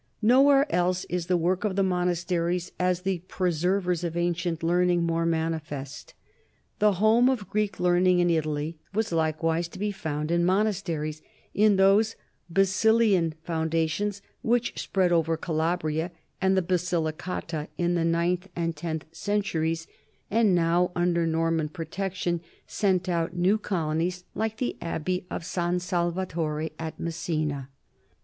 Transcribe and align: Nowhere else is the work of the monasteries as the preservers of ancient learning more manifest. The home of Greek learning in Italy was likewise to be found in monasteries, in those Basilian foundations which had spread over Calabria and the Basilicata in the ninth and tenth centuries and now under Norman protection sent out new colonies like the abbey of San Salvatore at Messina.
Nowhere 0.23 0.65
else 0.73 1.05
is 1.09 1.27
the 1.27 1.37
work 1.37 1.63
of 1.63 1.75
the 1.75 1.83
monasteries 1.83 2.71
as 2.79 3.01
the 3.03 3.19
preservers 3.27 4.03
of 4.03 4.17
ancient 4.17 4.63
learning 4.63 5.03
more 5.03 5.27
manifest. 5.27 6.15
The 6.79 6.93
home 6.93 7.29
of 7.29 7.47
Greek 7.51 7.79
learning 7.79 8.17
in 8.17 8.31
Italy 8.31 8.79
was 8.95 9.11
likewise 9.11 9.67
to 9.67 9.77
be 9.77 9.91
found 9.91 10.31
in 10.31 10.43
monasteries, 10.43 11.21
in 11.53 11.75
those 11.75 12.15
Basilian 12.49 13.35
foundations 13.43 14.23
which 14.41 14.69
had 14.69 14.79
spread 14.79 15.11
over 15.11 15.37
Calabria 15.37 16.09
and 16.41 16.57
the 16.57 16.63
Basilicata 16.63 17.67
in 17.77 17.93
the 17.93 18.03
ninth 18.03 18.47
and 18.55 18.75
tenth 18.75 19.05
centuries 19.11 19.85
and 20.31 20.55
now 20.55 20.91
under 20.95 21.27
Norman 21.27 21.69
protection 21.69 22.41
sent 22.65 23.07
out 23.07 23.35
new 23.35 23.59
colonies 23.59 24.23
like 24.33 24.57
the 24.57 24.77
abbey 24.81 25.27
of 25.29 25.45
San 25.45 25.79
Salvatore 25.79 26.71
at 26.79 26.99
Messina. 26.99 27.69